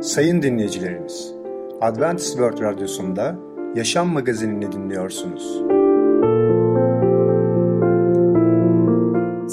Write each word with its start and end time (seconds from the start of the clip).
Sayın 0.00 0.42
dinleyicilerimiz, 0.42 1.34
Adventist 1.80 2.32
World 2.32 2.60
Radyosu'nda 2.60 3.36
Yaşam 3.74 4.08
Magazinini 4.08 4.72
dinliyorsunuz. 4.72 5.62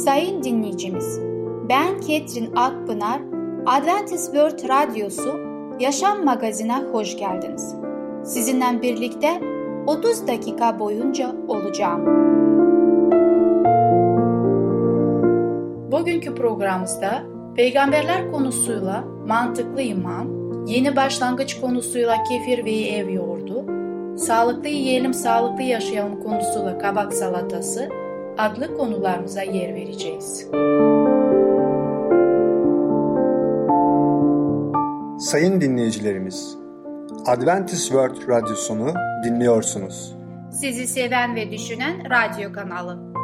Sayın 0.03 0.43
dinleyicimiz, 0.43 1.19
ben 1.69 1.99
Ketrin 1.99 2.55
Akpınar, 2.55 3.21
Adventist 3.65 4.25
World 4.25 4.69
Radyosu 4.69 5.39
Yaşam 5.79 6.25
Magazinine 6.25 6.83
hoş 6.91 7.17
geldiniz. 7.17 7.75
Sizinle 8.23 8.81
birlikte 8.81 9.41
30 9.87 10.27
dakika 10.27 10.79
boyunca 10.79 11.35
olacağım. 11.47 12.05
Bugünkü 15.91 16.35
programımızda 16.35 17.23
peygamberler 17.55 18.31
konusuyla 18.31 19.03
mantıklı 19.27 19.81
iman, 19.81 20.34
yeni 20.67 20.95
başlangıç 20.95 21.59
konusuyla 21.61 22.23
kefir 22.23 22.65
ve 22.65 22.71
ev 22.71 23.09
yoğurdu, 23.09 23.65
sağlıklı 24.17 24.67
yiyelim 24.67 25.13
sağlıklı 25.13 25.63
yaşayalım 25.63 26.23
konusuyla 26.23 26.77
kabak 26.77 27.13
salatası 27.13 27.89
adlı 28.37 28.77
konularımıza 28.77 29.41
yer 29.41 29.75
vereceğiz. 29.75 30.47
Sayın 35.19 35.61
dinleyicilerimiz, 35.61 36.57
Adventist 37.25 37.83
World 37.83 38.29
Radyosunu 38.29 38.93
dinliyorsunuz. 39.23 40.15
Sizi 40.51 40.87
seven 40.87 41.35
ve 41.35 41.51
düşünen 41.51 41.95
radyo 42.09 42.53
kanalı. 42.53 43.15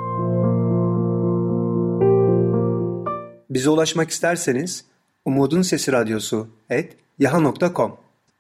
Bize 3.50 3.70
ulaşmak 3.70 4.10
isterseniz 4.10 4.86
Umutun 5.26 5.62
Sesi 5.62 5.92
Radyosu 5.92 6.48
et 6.70 7.01
yaha.com 7.22 7.92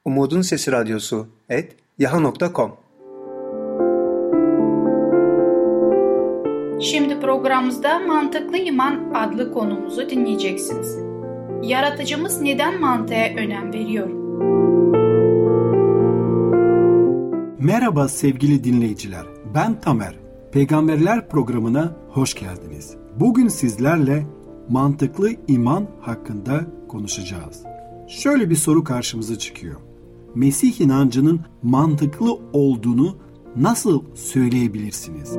Umutun 0.05 0.41
Sesi 0.41 0.71
Radyosu 0.71 1.27
et 1.49 1.75
yaha.com 1.99 2.71
Şimdi 6.81 7.19
programımızda 7.19 7.99
Mantıklı 7.99 8.57
İman 8.57 9.13
adlı 9.13 9.53
konumuzu 9.53 10.09
dinleyeceksiniz. 10.09 10.97
Yaratıcımız 11.63 12.41
neden 12.41 12.81
mantığa 12.81 13.25
önem 13.37 13.73
veriyor? 13.73 14.09
Merhaba 17.59 18.07
sevgili 18.07 18.63
dinleyiciler. 18.63 19.25
Ben 19.55 19.79
Tamer. 19.79 20.15
Peygamberler 20.51 21.29
programına 21.29 21.95
hoş 22.09 22.33
geldiniz. 22.33 22.95
Bugün 23.19 23.47
sizlerle 23.47 24.25
mantıklı 24.69 25.29
iman 25.47 25.87
hakkında 26.01 26.61
konuşacağız. 26.87 27.70
Şöyle 28.11 28.49
bir 28.49 28.55
soru 28.55 28.83
karşımıza 28.83 29.39
çıkıyor. 29.39 29.75
Mesih 30.35 30.81
inancının 30.81 31.41
mantıklı 31.63 32.39
olduğunu 32.53 33.17
nasıl 33.55 34.03
söyleyebilirsiniz? 34.15 35.37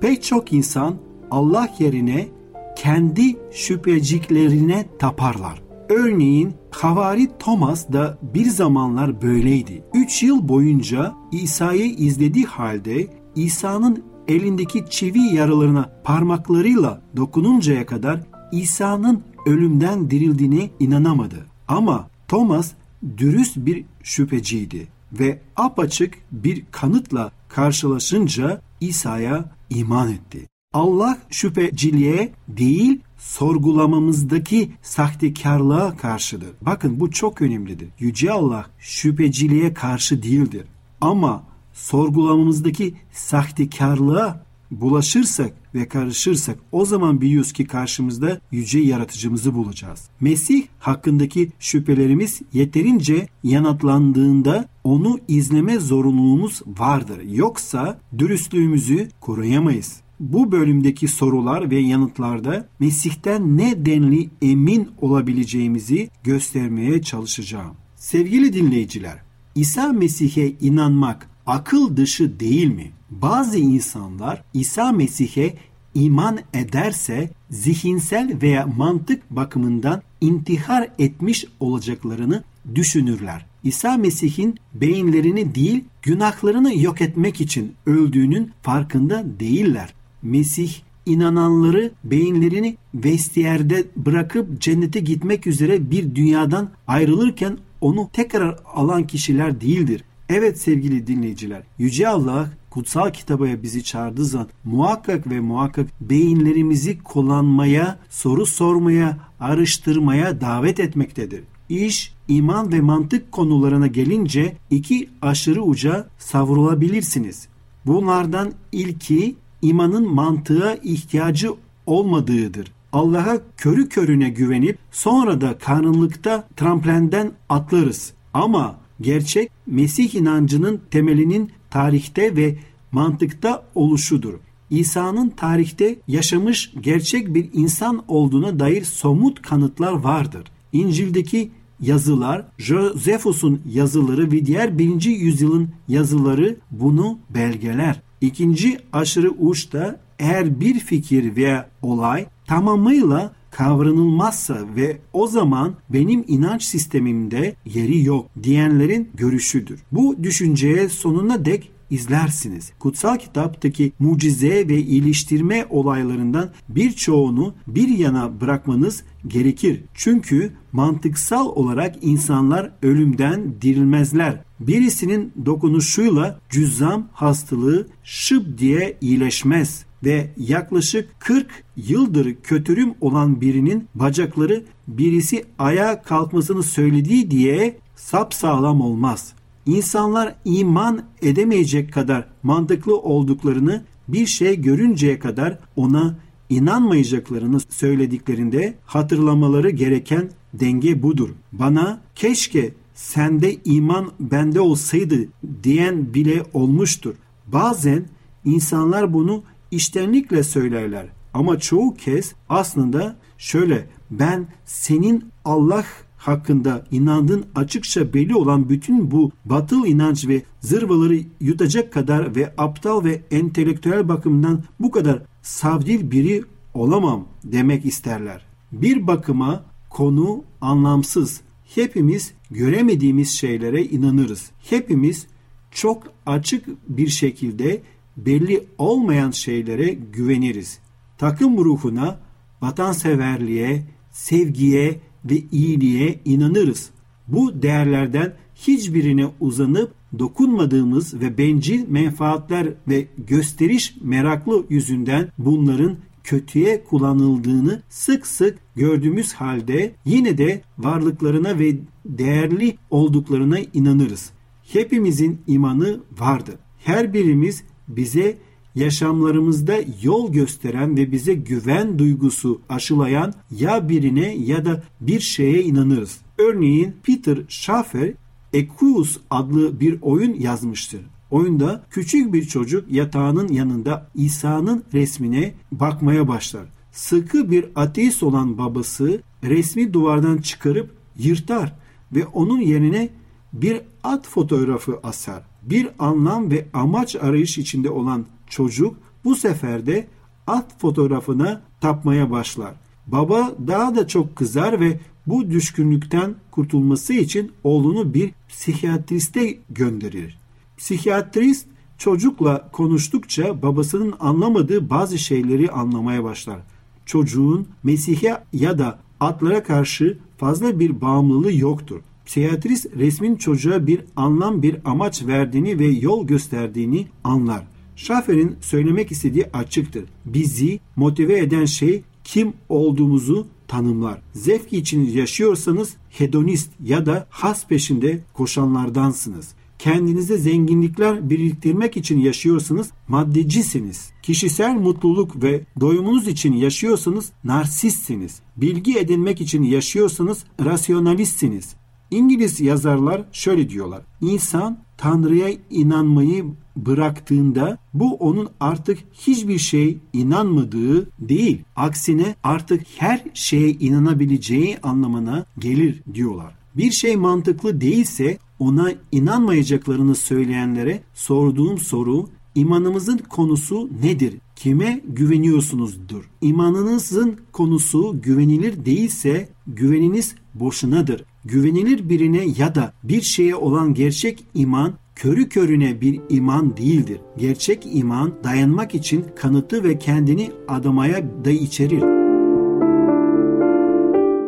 Pek 0.00 0.22
çok 0.22 0.52
insan 0.52 0.94
Allah 1.30 1.68
yerine 1.78 2.28
kendi 2.76 3.36
şüpheciklerine 3.50 4.86
taparlar. 4.98 5.62
Örneğin 5.88 6.52
Havari 6.70 7.28
Thomas 7.38 7.92
da 7.92 8.18
bir 8.34 8.46
zamanlar 8.46 9.22
böyleydi. 9.22 9.84
Üç 9.94 10.22
yıl 10.22 10.48
boyunca 10.48 11.12
İsa'yı 11.32 11.86
izlediği 11.86 12.44
halde 12.44 13.06
İsa'nın 13.36 14.04
elindeki 14.28 14.84
çivi 14.90 15.20
yaralarına 15.20 15.90
parmaklarıyla 16.04 17.02
dokununcaya 17.16 17.86
kadar 17.86 18.20
İsa'nın 18.52 19.22
ölümden 19.46 20.10
dirildiğine 20.10 20.70
inanamadı. 20.80 21.46
Ama 21.68 22.10
Thomas 22.28 22.72
dürüst 23.16 23.56
bir 23.56 23.84
şüpheciydi 24.02 24.88
ve 25.12 25.40
apaçık 25.56 26.14
bir 26.32 26.64
kanıtla 26.70 27.32
karşılaşınca 27.48 28.62
İsa'ya 28.80 29.44
iman 29.70 30.12
etti. 30.12 30.48
Allah 30.72 31.18
şüpheciliğe 31.30 32.32
değil 32.48 33.00
sorgulamamızdaki 33.18 34.70
sahtekarlığa 34.82 35.96
karşıdır. 35.96 36.50
Bakın 36.62 37.00
bu 37.00 37.10
çok 37.10 37.42
önemlidir. 37.42 37.88
Yüce 37.98 38.32
Allah 38.32 38.66
şüpheciliğe 38.78 39.74
karşı 39.74 40.22
değildir. 40.22 40.64
Ama 41.00 41.44
sorgulamamızdaki 41.72 42.94
sahtekarlığa 43.12 44.44
bulaşırsak 44.80 45.54
ve 45.74 45.88
karışırsak 45.88 46.58
o 46.72 46.84
zaman 46.84 47.20
biliyoruz 47.20 47.52
ki 47.52 47.64
karşımızda 47.64 48.40
yüce 48.52 48.78
yaratıcımızı 48.78 49.54
bulacağız. 49.54 50.08
Mesih 50.20 50.62
hakkındaki 50.78 51.52
şüphelerimiz 51.58 52.40
yeterince 52.52 53.28
yanıtlandığında 53.42 54.68
onu 54.84 55.18
izleme 55.28 55.78
zorunluluğumuz 55.78 56.62
vardır. 56.78 57.20
Yoksa 57.32 58.00
dürüstlüğümüzü 58.18 59.08
koruyamayız. 59.20 60.04
Bu 60.20 60.52
bölümdeki 60.52 61.08
sorular 61.08 61.70
ve 61.70 61.78
yanıtlarda 61.78 62.68
Mesih'ten 62.80 63.56
ne 63.56 63.86
denli 63.86 64.30
emin 64.42 64.88
olabileceğimizi 65.00 66.10
göstermeye 66.24 67.02
çalışacağım. 67.02 67.74
Sevgili 67.96 68.52
dinleyiciler, 68.52 69.18
İsa 69.54 69.92
Mesih'e 69.92 70.52
inanmak 70.60 71.30
akıl 71.46 71.96
dışı 71.96 72.40
değil 72.40 72.66
mi? 72.66 72.90
Bazı 73.10 73.58
insanlar 73.58 74.44
İsa 74.54 74.92
Mesih'e 74.92 75.54
iman 75.94 76.38
ederse 76.54 77.30
zihinsel 77.50 78.38
veya 78.42 78.66
mantık 78.66 79.30
bakımından 79.30 80.02
intihar 80.20 80.88
etmiş 80.98 81.44
olacaklarını 81.60 82.42
düşünürler. 82.74 83.46
İsa 83.64 83.96
Mesih'in 83.96 84.58
beyinlerini 84.74 85.54
değil 85.54 85.84
günahlarını 86.02 86.82
yok 86.82 87.00
etmek 87.00 87.40
için 87.40 87.72
öldüğünün 87.86 88.50
farkında 88.62 89.24
değiller. 89.40 89.94
Mesih 90.22 90.74
inananları 91.06 91.90
beyinlerini 92.04 92.76
vestiyerde 92.94 93.84
bırakıp 93.96 94.60
cennete 94.60 95.00
gitmek 95.00 95.46
üzere 95.46 95.90
bir 95.90 96.14
dünyadan 96.14 96.70
ayrılırken 96.86 97.58
onu 97.80 98.10
tekrar 98.12 98.58
alan 98.74 99.06
kişiler 99.06 99.60
değildir. 99.60 100.04
Evet 100.28 100.60
sevgili 100.60 101.06
dinleyiciler, 101.06 101.62
Yüce 101.78 102.08
Allah 102.08 102.50
kutsal 102.70 103.12
kitabaya 103.12 103.62
bizi 103.62 103.84
çağırdığı 103.84 104.24
zaman 104.24 104.48
muhakkak 104.64 105.30
ve 105.30 105.40
muhakkak 105.40 105.86
beyinlerimizi 106.00 107.02
kullanmaya, 107.02 107.98
soru 108.10 108.46
sormaya, 108.46 109.18
araştırmaya 109.40 110.40
davet 110.40 110.80
etmektedir. 110.80 111.44
İş, 111.68 112.14
iman 112.28 112.72
ve 112.72 112.80
mantık 112.80 113.32
konularına 113.32 113.86
gelince 113.86 114.56
iki 114.70 115.10
aşırı 115.22 115.62
uca 115.62 116.06
savrulabilirsiniz. 116.18 117.48
Bunlardan 117.86 118.52
ilki 118.72 119.36
imanın 119.62 120.14
mantığa 120.14 120.74
ihtiyacı 120.74 121.50
olmadığıdır. 121.86 122.72
Allah'a 122.92 123.38
körü 123.56 123.88
körüne 123.88 124.28
güvenip 124.28 124.78
sonra 124.92 125.40
da 125.40 125.58
karanlıkta 125.58 126.48
tramplenden 126.56 127.32
atlarız. 127.48 128.12
Ama 128.34 128.83
gerçek 129.00 129.50
Mesih 129.66 130.14
inancının 130.14 130.80
temelinin 130.90 131.50
tarihte 131.70 132.36
ve 132.36 132.58
mantıkta 132.92 133.64
oluşudur. 133.74 134.34
İsa'nın 134.70 135.28
tarihte 135.28 135.96
yaşamış 136.08 136.72
gerçek 136.80 137.34
bir 137.34 137.50
insan 137.52 138.04
olduğuna 138.08 138.58
dair 138.60 138.84
somut 138.84 139.42
kanıtlar 139.42 139.92
vardır. 139.92 140.44
İncil'deki 140.72 141.50
yazılar, 141.80 142.46
Josephus'un 142.58 143.60
yazıları 143.72 144.32
ve 144.32 144.46
diğer 144.46 144.78
birinci 144.78 145.10
yüzyılın 145.10 145.68
yazıları 145.88 146.56
bunu 146.70 147.18
belgeler. 147.30 148.00
İkinci 148.20 148.78
aşırı 148.92 149.30
uçta 149.30 150.00
eğer 150.18 150.60
bir 150.60 150.78
fikir 150.78 151.36
veya 151.36 151.70
olay 151.82 152.26
tamamıyla 152.46 153.32
kavranılmazsa 153.56 154.58
ve 154.76 154.98
o 155.12 155.26
zaman 155.26 155.74
benim 155.90 156.24
inanç 156.28 156.62
sistemimde 156.62 157.54
yeri 157.66 158.04
yok 158.04 158.30
diyenlerin 158.42 159.10
görüşüdür. 159.14 159.80
Bu 159.92 160.16
düşünceye 160.22 160.88
sonuna 160.88 161.44
dek 161.44 161.70
izlersiniz. 161.90 162.72
Kutsal 162.78 163.18
kitaptaki 163.18 163.92
mucize 163.98 164.68
ve 164.68 164.78
iliştirme 164.78 165.66
olaylarından 165.70 166.50
birçoğunu 166.68 167.54
bir 167.66 167.88
yana 167.88 168.40
bırakmanız 168.40 169.04
gerekir. 169.26 169.80
Çünkü 169.94 170.52
mantıksal 170.72 171.46
olarak 171.46 171.94
insanlar 172.02 172.70
ölümden 172.82 173.54
dirilmezler. 173.62 174.40
Birisinin 174.60 175.32
dokunuşuyla 175.46 176.40
cüzzam 176.50 177.08
hastalığı 177.12 177.86
şıp 178.04 178.58
diye 178.58 178.96
iyileşmez 179.00 179.84
ve 180.04 180.30
yaklaşık 180.36 181.20
40 181.20 181.64
yıldır 181.76 182.34
kötürüm 182.42 182.94
olan 183.00 183.40
birinin 183.40 183.88
bacakları 183.94 184.64
birisi 184.88 185.44
ayağa 185.58 186.02
kalkmasını 186.02 186.62
söylediği 186.62 187.30
diye 187.30 187.78
sapsağlam 187.96 188.80
olmaz. 188.80 189.34
İnsanlar 189.66 190.34
iman 190.44 191.02
edemeyecek 191.22 191.92
kadar 191.92 192.28
mantıklı 192.42 192.98
olduklarını 192.98 193.84
bir 194.08 194.26
şey 194.26 194.60
görünceye 194.60 195.18
kadar 195.18 195.58
ona 195.76 196.16
inanmayacaklarını 196.50 197.60
söylediklerinde 197.68 198.74
hatırlamaları 198.86 199.70
gereken 199.70 200.30
denge 200.54 201.02
budur. 201.02 201.28
Bana 201.52 202.00
keşke 202.14 202.74
sende 202.94 203.56
iman 203.64 204.10
bende 204.20 204.60
olsaydı 204.60 205.28
diyen 205.62 206.14
bile 206.14 206.42
olmuştur. 206.52 207.14
Bazen 207.46 208.06
insanlar 208.44 209.12
bunu 209.12 209.42
iştenlikle 209.70 210.42
söylerler 210.42 211.06
ama 211.34 211.58
çoğu 211.58 211.94
kez 211.94 212.34
aslında 212.48 213.16
şöyle 213.38 213.86
ben 214.10 214.46
senin 214.64 215.24
Allah 215.44 215.84
hakkında 216.26 216.86
inandığın 216.90 217.44
açıkça 217.54 218.14
belli 218.14 218.34
olan 218.34 218.68
bütün 218.68 219.10
bu 219.10 219.32
batıl 219.44 219.86
inanç 219.86 220.28
ve 220.28 220.42
zırvaları 220.60 221.20
yutacak 221.40 221.92
kadar 221.92 222.36
ve 222.36 222.54
aptal 222.58 223.04
ve 223.04 223.22
entelektüel 223.30 224.08
bakımdan 224.08 224.62
bu 224.80 224.90
kadar 224.90 225.22
savdil 225.42 226.10
biri 226.10 226.42
olamam 226.74 227.28
demek 227.44 227.84
isterler. 227.84 228.44
Bir 228.72 229.06
bakıma 229.06 229.64
konu 229.90 230.44
anlamsız. 230.60 231.40
Hepimiz 231.74 232.32
göremediğimiz 232.50 233.30
şeylere 233.30 233.84
inanırız. 233.84 234.50
Hepimiz 234.70 235.26
çok 235.70 236.02
açık 236.26 236.66
bir 236.88 237.08
şekilde 237.08 237.82
belli 238.16 238.66
olmayan 238.78 239.30
şeylere 239.30 239.88
güveniriz. 239.92 240.78
Takım 241.18 241.64
ruhuna, 241.64 242.20
vatanseverliğe, 242.62 243.82
sevgiye 244.12 245.00
ve 245.24 245.42
iyiliğe 245.52 246.20
inanırız. 246.24 246.90
Bu 247.28 247.62
değerlerden 247.62 248.32
hiçbirine 248.54 249.26
uzanıp 249.40 249.92
dokunmadığımız 250.18 251.20
ve 251.20 251.38
bencil 251.38 251.88
menfaatler 251.88 252.68
ve 252.88 253.06
gösteriş 253.28 253.96
meraklı 254.02 254.64
yüzünden 254.68 255.28
bunların 255.38 255.96
kötüye 256.24 256.84
kullanıldığını 256.84 257.82
sık 257.88 258.26
sık 258.26 258.58
gördüğümüz 258.76 259.32
halde 259.32 259.94
yine 260.04 260.38
de 260.38 260.62
varlıklarına 260.78 261.58
ve 261.58 261.76
değerli 262.04 262.76
olduklarına 262.90 263.58
inanırız. 263.58 264.30
Hepimizin 264.72 265.40
imanı 265.46 266.00
vardı. 266.18 266.58
Her 266.78 267.12
birimiz 267.12 267.64
bize 267.88 268.36
yaşamlarımızda 268.74 269.74
yol 270.02 270.32
gösteren 270.32 270.96
ve 270.96 271.12
bize 271.12 271.34
güven 271.34 271.98
duygusu 271.98 272.60
aşılayan 272.68 273.34
ya 273.50 273.88
birine 273.88 274.34
ya 274.36 274.64
da 274.64 274.82
bir 275.00 275.20
şeye 275.20 275.62
inanırız. 275.62 276.18
Örneğin 276.38 276.96
Peter 277.02 277.38
Schaffer 277.48 278.12
Equus 278.52 279.18
adlı 279.30 279.80
bir 279.80 279.98
oyun 280.02 280.34
yazmıştır. 280.34 281.00
Oyunda 281.30 281.84
küçük 281.90 282.32
bir 282.32 282.44
çocuk 282.44 282.92
yatağının 282.92 283.48
yanında 283.48 284.10
İsa'nın 284.14 284.84
resmine 284.92 285.54
bakmaya 285.72 286.28
başlar. 286.28 286.66
Sıkı 286.92 287.50
bir 287.50 287.66
ateist 287.76 288.22
olan 288.22 288.58
babası 288.58 289.22
resmi 289.44 289.92
duvardan 289.92 290.38
çıkarıp 290.38 290.90
yırtar 291.18 291.72
ve 292.12 292.26
onun 292.26 292.60
yerine 292.60 293.08
bir 293.52 293.80
at 294.04 294.28
fotoğrafı 294.28 295.00
asar. 295.02 295.42
Bir 295.62 295.88
anlam 295.98 296.50
ve 296.50 296.66
amaç 296.72 297.16
arayış 297.16 297.58
içinde 297.58 297.90
olan 297.90 298.26
çocuk 298.48 298.96
bu 299.24 299.36
sefer 299.36 299.86
de 299.86 300.06
at 300.46 300.80
fotoğrafına 300.80 301.62
tapmaya 301.80 302.30
başlar. 302.30 302.74
Baba 303.06 303.52
daha 303.66 303.94
da 303.94 304.08
çok 304.08 304.36
kızar 304.36 304.80
ve 304.80 305.00
bu 305.26 305.50
düşkünlükten 305.50 306.34
kurtulması 306.50 307.12
için 307.12 307.52
oğlunu 307.64 308.14
bir 308.14 308.32
psikiyatriste 308.48 309.58
gönderir. 309.70 310.38
Psikiyatrist 310.76 311.66
çocukla 311.98 312.68
konuştukça 312.72 313.62
babasının 313.62 314.14
anlamadığı 314.20 314.90
bazı 314.90 315.18
şeyleri 315.18 315.70
anlamaya 315.70 316.24
başlar. 316.24 316.60
Çocuğun 317.06 317.66
Mesih'e 317.82 318.44
ya 318.52 318.78
da 318.78 318.98
atlara 319.20 319.62
karşı 319.62 320.18
fazla 320.36 320.80
bir 320.80 321.00
bağımlılığı 321.00 321.52
yoktur. 321.52 322.00
Psikiyatrist 322.26 322.86
resmin 322.96 323.36
çocuğa 323.36 323.86
bir 323.86 324.00
anlam 324.16 324.62
bir 324.62 324.76
amaç 324.84 325.26
verdiğini 325.26 325.78
ve 325.78 325.86
yol 325.86 326.26
gösterdiğini 326.26 327.06
anlar. 327.24 327.73
Schaffer'in 327.96 328.56
söylemek 328.60 329.12
istediği 329.12 329.46
açıktır. 329.52 330.04
Bizi 330.26 330.80
motive 330.96 331.38
eden 331.38 331.64
şey 331.64 332.02
kim 332.24 332.52
olduğumuzu 332.68 333.46
tanımlar. 333.68 334.20
Zevk 334.32 334.72
için 334.72 335.10
yaşıyorsanız 335.10 335.96
hedonist 336.10 336.70
ya 336.84 337.06
da 337.06 337.26
has 337.30 337.66
peşinde 337.66 338.20
koşanlardansınız. 338.32 339.54
Kendinize 339.78 340.38
zenginlikler 340.38 341.30
biriktirmek 341.30 341.96
için 341.96 342.20
yaşıyorsanız 342.20 342.90
maddecisiniz. 343.08 344.10
Kişisel 344.22 344.74
mutluluk 344.74 345.42
ve 345.42 345.60
doyumunuz 345.80 346.28
için 346.28 346.52
yaşıyorsanız 346.52 347.32
narsistsiniz. 347.44 348.40
Bilgi 348.56 348.98
edinmek 348.98 349.40
için 349.40 349.62
yaşıyorsanız 349.62 350.44
rasyonalistsiniz. 350.64 351.74
İngiliz 352.10 352.60
yazarlar 352.60 353.24
şöyle 353.32 353.68
diyorlar. 353.68 354.02
İnsan 354.20 354.78
Tanrı'ya 354.96 355.48
inanmayı 355.70 356.44
bıraktığında 356.76 357.78
bu 357.94 358.14
onun 358.14 358.48
artık 358.60 358.98
hiçbir 359.12 359.58
şey 359.58 359.98
inanmadığı 360.12 361.10
değil. 361.18 361.62
Aksine 361.76 362.34
artık 362.42 362.82
her 362.96 363.24
şeye 363.34 363.70
inanabileceği 363.70 364.78
anlamına 364.82 365.46
gelir 365.58 366.02
diyorlar. 366.14 366.54
Bir 366.76 366.90
şey 366.90 367.16
mantıklı 367.16 367.80
değilse 367.80 368.38
ona 368.58 368.92
inanmayacaklarını 369.12 370.14
söyleyenlere 370.14 371.02
sorduğum 371.14 371.78
soru 371.78 372.28
imanımızın 372.54 373.18
konusu 373.18 373.90
nedir? 374.02 374.34
Kime 374.56 375.00
güveniyorsunuzdur? 375.08 376.30
İmanınızın 376.40 377.36
konusu 377.52 378.20
güvenilir 378.22 378.84
değilse 378.84 379.48
güveniniz 379.66 380.34
boşunadır. 380.54 381.24
Güvenilir 381.44 382.08
birine 382.08 382.46
ya 382.58 382.74
da 382.74 382.92
bir 383.04 383.22
şeye 383.22 383.54
olan 383.54 383.94
gerçek 383.94 384.44
iman 384.54 384.94
körü 385.14 385.48
körüne 385.48 386.00
bir 386.00 386.20
iman 386.28 386.76
değildir. 386.76 387.20
Gerçek 387.36 387.86
iman 387.92 388.32
dayanmak 388.44 388.94
için 388.94 389.24
kanıtı 389.36 389.84
ve 389.84 389.98
kendini 389.98 390.50
adamaya 390.68 391.22
da 391.44 391.50
içerir. 391.50 392.02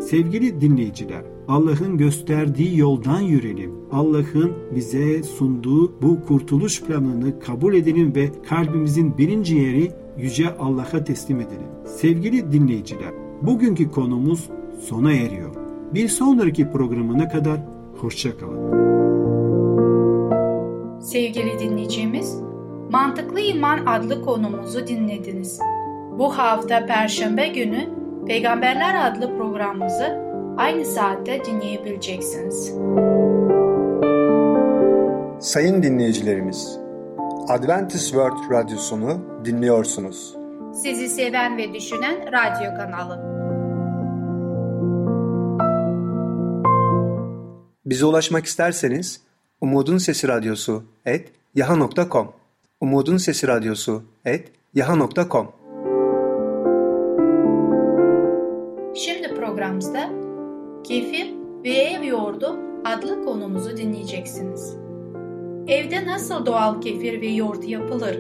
Sevgili 0.01 0.61
dinleyiciler, 0.61 1.23
Allah'ın 1.49 1.97
gösterdiği 1.97 2.79
yoldan 2.79 3.21
yürüyelim. 3.21 3.73
Allah'ın 3.93 4.53
bize 4.75 5.23
sunduğu 5.23 6.03
bu 6.03 6.25
kurtuluş 6.29 6.83
planını 6.83 7.41
kabul 7.41 7.75
edelim 7.75 8.15
ve 8.15 8.31
kalbimizin 8.49 9.19
birinci 9.19 9.55
yeri 9.55 9.93
Yüce 10.19 10.57
Allah'a 10.57 11.05
teslim 11.05 11.41
edelim. 11.41 11.67
Sevgili 11.87 12.53
dinleyiciler, 12.53 13.13
bugünkü 13.43 13.91
konumuz 13.91 14.49
sona 14.81 15.13
eriyor. 15.13 15.51
Bir 15.95 16.09
sonraki 16.09 16.71
programına 16.71 17.29
kadar 17.29 17.61
hoşçakalın. 17.97 18.96
Sevgili 21.07 21.59
dinleyicimiz, 21.59 22.41
Mantıklı 22.91 23.41
İman 23.41 23.87
adlı 23.87 24.23
konumuzu 24.23 24.87
dinlediniz. 24.87 25.61
Bu 26.19 26.39
hafta 26.39 26.87
Perşembe 26.87 27.49
günü 27.49 27.89
Peygamberler 28.27 29.11
adlı 29.11 29.37
programımızı 29.37 30.19
aynı 30.57 30.85
saatte 30.85 31.45
dinleyebileceksiniz. 31.45 32.75
Sayın 35.41 35.83
dinleyicilerimiz, 35.83 36.79
Adventist 37.49 38.07
World 38.07 38.51
Radyosunu 38.51 39.45
dinliyorsunuz. 39.45 40.37
Sizi 40.75 41.09
seven 41.09 41.57
ve 41.59 41.75
düşünen 41.75 42.17
radyo 42.33 42.77
kanalı. 42.77 43.37
Bize 47.85 48.07
ulaşmak 48.07 48.47
isterseniz 48.47 49.26
Umutun 49.61 49.99
Sesi 49.99 50.29
Radyosu 50.29 50.85
et 51.05 51.33
yaha.com 51.55 52.33
Umutun 52.81 53.17
Sesi 53.17 53.47
Radyosu 53.49 54.03
et 54.25 54.53
yaha.com 54.75 55.53
Şimdi 58.95 59.35
programımızda 59.35 60.11
Kefir 60.85 61.35
ve 61.65 61.71
Ev 61.71 62.03
Yoğurdu 62.05 62.59
adlı 62.85 63.25
konumuzu 63.25 63.77
dinleyeceksiniz. 63.77 64.77
Evde 65.69 66.07
nasıl 66.07 66.47
doğal 66.47 66.81
kefir 66.81 67.21
ve 67.21 67.27
yoğurt 67.27 67.69
yapılır? 67.69 68.19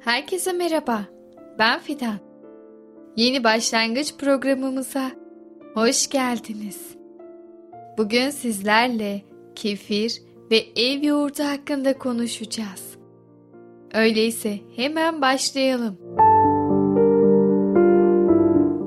Herkese 0.00 0.52
merhaba. 0.52 1.00
Ben 1.58 1.80
Fidan. 1.80 2.18
Yeni 3.16 3.44
başlangıç 3.44 4.14
programımıza 4.18 5.10
hoş 5.74 6.08
geldiniz. 6.08 6.96
Bugün 7.98 8.30
sizlerle 8.30 9.22
kefir 9.54 10.22
ve 10.50 10.56
ev 10.76 11.02
yoğurdu 11.02 11.44
hakkında 11.44 11.98
konuşacağız. 11.98 12.96
Öyleyse 13.94 14.58
hemen 14.76 15.20
başlayalım. 15.20 15.98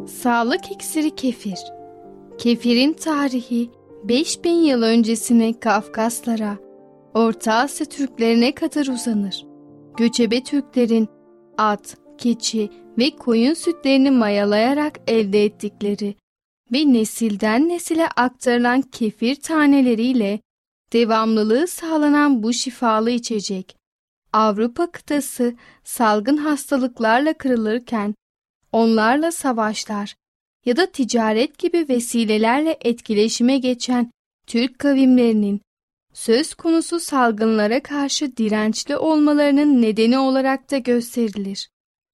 Sağlık 0.07 0.71
iksiri 0.71 1.15
kefir. 1.15 1.59
Kefirin 2.37 2.93
tarihi 2.93 3.69
5000 4.03 4.51
yıl 4.51 4.81
öncesine 4.81 5.59
Kafkaslara, 5.59 6.57
Orta 7.13 7.53
Asya 7.53 7.85
Türklerine 7.85 8.55
kadar 8.55 8.87
uzanır. 8.87 9.45
göçebe 9.97 10.43
Türklerin 10.43 11.07
at, 11.57 11.97
keçi 12.17 12.69
ve 12.97 13.09
koyun 13.09 13.53
sütlerini 13.53 14.11
mayalayarak 14.11 14.99
elde 15.07 15.45
ettikleri 15.45 16.15
ve 16.71 16.93
nesilden 16.93 17.69
nesile 17.69 18.07
aktarılan 18.07 18.81
kefir 18.81 19.35
taneleriyle 19.35 20.39
devamlılığı 20.93 21.67
sağlanan 21.67 22.43
bu 22.43 22.53
şifalı 22.53 23.11
içecek, 23.11 23.77
Avrupa 24.33 24.91
kıtası 24.91 25.55
salgın 25.83 26.37
hastalıklarla 26.37 27.33
kırılırken 27.33 28.15
onlarla 28.71 29.31
savaşlar 29.31 30.15
ya 30.65 30.77
da 30.77 30.85
ticaret 30.85 31.57
gibi 31.57 31.85
vesilelerle 31.89 32.77
etkileşime 32.81 33.57
geçen 33.57 34.11
Türk 34.47 34.79
kavimlerinin 34.79 35.61
söz 36.13 36.53
konusu 36.53 36.99
salgınlara 36.99 37.83
karşı 37.83 38.37
dirençli 38.37 38.97
olmalarının 38.97 39.81
nedeni 39.81 40.19
olarak 40.19 40.71
da 40.71 40.77
gösterilir. 40.77 41.69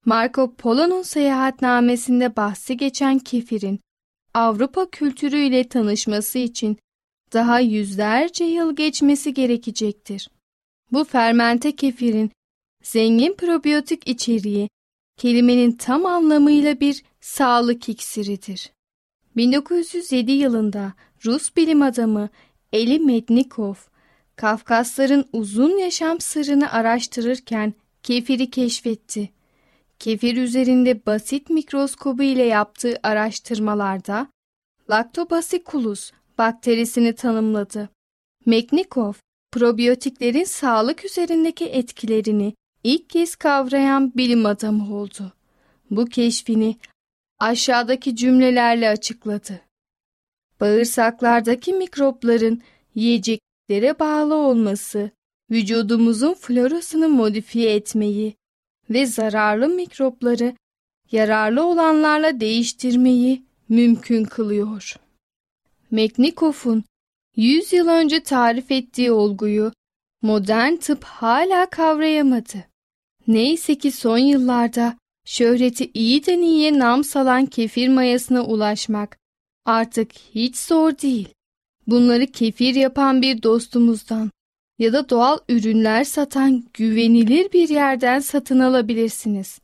Marco 0.06 0.56
Polo'nun 0.56 1.02
seyahatnamesinde 1.02 2.36
bahsi 2.36 2.78
geçen 2.78 3.20
kefirin 3.20 3.80
Avrupa 4.38 4.90
kültürüyle 4.90 5.68
tanışması 5.68 6.40
için 6.40 6.78
daha 7.34 7.60
yüzlerce 7.60 8.44
yıl 8.44 8.76
geçmesi 8.76 9.34
gerekecektir. 9.34 10.30
Bu 10.92 11.04
fermente 11.04 11.76
kefirin 11.76 12.32
zengin 12.84 13.34
probiyotik 13.34 14.08
içeriği 14.08 14.70
kelimenin 15.18 15.72
tam 15.72 16.06
anlamıyla 16.06 16.80
bir 16.80 17.04
sağlık 17.22 17.90
iksiridir. 17.90 18.72
1907 19.36 20.32
yılında 20.32 20.94
Rus 21.26 21.56
bilim 21.56 21.82
adamı 21.82 22.30
Eli 22.74 23.00
Mednikov, 23.00 23.76
Kafkasların 24.36 25.26
uzun 25.34 25.78
yaşam 25.78 26.20
sırrını 26.20 26.72
araştırırken 26.72 27.74
kefiri 28.04 28.50
keşfetti. 28.50 29.30
Kefir 30.00 30.38
üzerinde 30.38 31.06
basit 31.06 31.50
mikroskobu 31.50 32.24
ile 32.24 32.44
yaptığı 32.44 33.00
araştırmalarda 33.04 34.28
Lactobacillus 34.90 36.12
bakterisini 36.38 37.16
tanımladı. 37.16 37.90
Meknikov, 38.46 39.14
probiyotiklerin 39.52 40.44
sağlık 40.44 41.06
üzerindeki 41.06 41.66
etkilerini 41.66 42.54
ilk 42.84 43.10
kez 43.10 43.36
kavrayan 43.36 44.14
bilim 44.16 44.46
adamı 44.46 44.96
oldu. 44.96 45.34
Bu 45.92 46.06
keşfini 46.06 46.78
aşağıdaki 47.40 48.16
cümlelerle 48.16 48.90
açıkladı. 48.90 49.62
Bağırsaklardaki 50.60 51.74
mikropların 51.74 52.62
yiyeceklere 52.96 54.00
bağlı 54.00 54.36
olması, 54.36 55.12
vücudumuzun 55.52 56.34
florasını 56.34 57.10
modifiye 57.10 57.76
etmeyi 57.76 58.36
ve 58.90 59.06
zararlı 59.06 59.70
mikropları 59.70 60.56
yararlı 61.12 61.64
olanlarla 61.64 62.40
değiştirmeyi 62.40 63.44
mümkün 63.70 64.24
kılıyor. 64.24 64.96
Meknikov'un 65.92 66.84
100 67.36 67.74
yıl 67.74 67.88
önce 67.88 68.24
tarif 68.24 68.72
ettiği 68.72 69.12
olguyu 69.12 69.72
modern 70.22 70.76
tıp 70.76 71.04
hala 71.04 71.70
kavrayamadı. 71.70 72.58
Neyse 73.28 73.78
ki 73.78 73.92
son 73.92 74.18
yıllarda 74.18 74.98
şöhreti 75.26 75.92
iyiden 75.94 76.42
iyiye 76.42 76.80
nam 76.80 77.04
salan 77.04 77.46
kefir 77.46 77.90
mayasına 77.90 78.46
ulaşmak 78.46 79.18
artık 79.66 80.12
hiç 80.36 80.58
zor 80.58 80.92
değil. 80.92 81.30
Bunları 81.88 82.28
kefir 82.28 82.76
yapan 82.76 83.22
bir 83.22 83.44
dostumuzdan 83.44 84.32
ya 84.80 84.94
da 84.94 85.10
doğal 85.10 85.38
ürünler 85.50 86.04
satan 86.04 86.64
güvenilir 86.74 87.52
bir 87.54 87.70
yerden 87.70 88.20
satın 88.20 88.60
alabilirsiniz. 88.60 89.60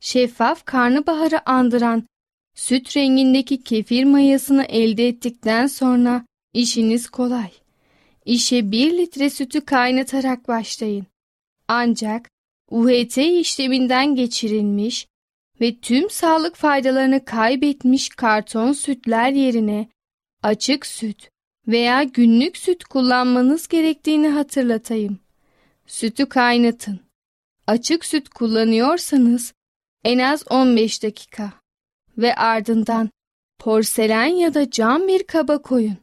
Şeffaf 0.00 0.64
karnabaharı 0.64 1.50
andıran 1.50 2.04
süt 2.54 2.96
rengindeki 2.96 3.62
kefir 3.62 4.04
mayasını 4.04 4.64
elde 4.64 5.08
ettikten 5.08 5.66
sonra 5.66 6.24
işiniz 6.52 7.10
kolay. 7.10 7.50
İşe 8.24 8.70
bir 8.70 8.98
litre 8.98 9.30
sütü 9.30 9.60
kaynatarak 9.60 10.48
başlayın. 10.48 11.06
Ancak 11.68 12.30
UHT 12.70 13.18
işleminden 13.18 14.14
geçirilmiş 14.14 15.06
ve 15.60 15.80
tüm 15.80 16.10
sağlık 16.10 16.56
faydalarını 16.56 17.24
kaybetmiş 17.24 18.08
karton 18.08 18.72
sütler 18.72 19.30
yerine 19.30 19.88
açık 20.42 20.86
süt 20.86 21.30
veya 21.68 22.02
günlük 22.02 22.56
süt 22.56 22.84
kullanmanız 22.84 23.68
gerektiğini 23.68 24.28
hatırlatayım. 24.28 25.18
Sütü 25.86 26.26
kaynatın. 26.26 27.00
Açık 27.66 28.04
süt 28.04 28.28
kullanıyorsanız 28.28 29.52
en 30.04 30.18
az 30.18 30.44
15 30.50 31.02
dakika 31.02 31.52
ve 32.18 32.34
ardından 32.34 33.10
porselen 33.58 34.26
ya 34.26 34.54
da 34.54 34.70
cam 34.70 35.08
bir 35.08 35.22
kaba 35.22 35.62
koyun. 35.62 35.96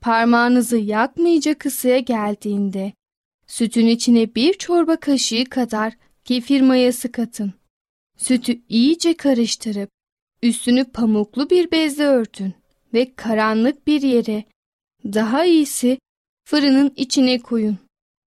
Parmağınızı 0.00 0.76
yakmayacak 0.76 1.66
ısıya 1.66 1.98
geldiğinde 1.98 2.92
sütün 3.46 3.86
içine 3.86 4.34
bir 4.34 4.52
çorba 4.52 4.96
kaşığı 4.96 5.44
kadar 5.44 5.92
kefir 6.24 6.60
mayası 6.60 7.12
katın. 7.12 7.52
Sütü 8.16 8.60
iyice 8.68 9.16
karıştırıp 9.16 9.90
üstünü 10.42 10.84
pamuklu 10.84 11.50
bir 11.50 11.70
bezle 11.70 12.04
örtün 12.04 12.54
ve 12.94 13.14
karanlık 13.14 13.86
bir 13.86 14.02
yere 14.02 14.44
daha 15.04 15.44
iyisi 15.44 15.98
fırının 16.44 16.92
içine 16.96 17.38
koyun. 17.38 17.78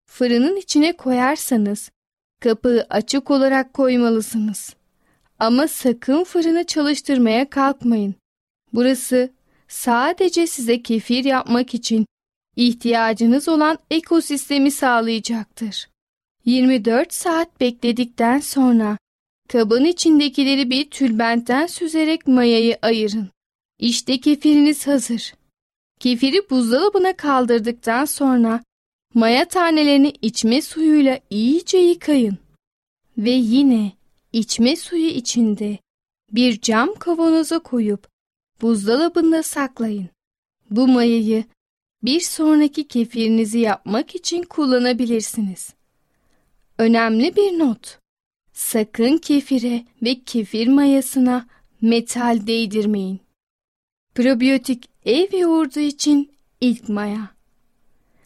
Fırının 0.10 0.56
içine 0.56 0.98
koyarsanız 0.98 1.92
kapağı 2.40 2.88
açık 2.90 3.32
olarak 3.32 3.74
koymalısınız. 3.74 4.76
Ama 5.40 5.68
sakın 5.68 6.24
fırını 6.24 6.64
çalıştırmaya 6.64 7.50
kalkmayın. 7.50 8.16
Burası 8.74 9.30
sadece 9.68 10.48
size 10.48 10.82
kefir 10.82 11.24
yapmak 11.24 11.74
için 11.74 12.06
ihtiyacınız 12.56 13.48
olan 13.48 13.78
ekosistemi 13.92 14.72
sağlayacaktır. 14.72 15.90
24 16.46 17.14
saat 17.14 17.62
bekledikten 17.62 18.40
sonra 18.40 18.98
kabın 19.48 19.86
içindekileri 19.86 20.70
bir 20.70 20.90
tülbentten 20.90 21.68
süzerek 21.68 22.28
mayayı 22.28 22.78
ayırın. 22.82 23.30
İşte 23.80 24.20
kefiriniz 24.20 24.88
hazır. 24.88 25.34
Kefiri 26.00 26.50
buzdolabına 26.50 27.18
kaldırdıktan 27.18 28.06
sonra 28.06 28.64
maya 29.14 29.48
tanelerini 29.48 30.14
içme 30.22 30.62
suyuyla 30.62 31.20
iyice 31.30 31.78
yıkayın. 31.78 32.38
Ve 33.18 33.32
yine 33.32 33.92
içme 34.34 34.76
suyu 34.76 35.08
içinde 35.08 35.78
bir 36.32 36.62
cam 36.62 36.94
kavanoza 36.94 37.60
koyup 37.60 38.08
buzdolabında 38.62 39.44
saklayın. 39.44 40.10
Bu 40.70 40.88
mayayı 40.88 41.44
bir 42.04 42.20
sonraki 42.20 42.88
kefirinizi 42.88 43.60
yapmak 43.60 44.16
için 44.16 44.44
kullanabilirsiniz. 44.44 45.74
Önemli 46.78 47.36
bir 47.36 47.60
not. 47.60 48.00
Sakın 48.54 49.18
kefire 49.18 49.86
ve 50.02 50.24
kefir 50.24 50.68
mayasına 50.68 51.48
metal 51.82 52.48
değdirmeyin. 52.48 53.20
Probiyotik 54.16 54.90
ev 55.08 55.38
yoğurdu 55.40 55.80
için 55.80 56.32
ilk 56.62 56.90
maya. 56.90 57.32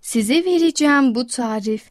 Size 0.02 0.46
vereceğim 0.46 1.16
bu 1.16 1.28
tarif, 1.28 1.90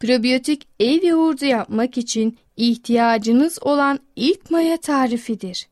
probiyotik 0.00 0.68
ev 0.80 1.06
yoğurdu 1.06 1.44
yapmak 1.44 1.98
için 1.98 2.38
ihtiyacınız 2.56 3.58
olan 3.62 3.98
ilk 4.16 4.50
maya 4.50 4.76
tarifidir. 4.80 5.68